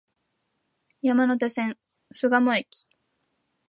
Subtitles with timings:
[1.03, 1.77] 山手線、
[2.11, 2.87] 巣鴨駅